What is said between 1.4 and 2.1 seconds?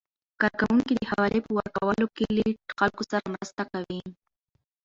په ورکولو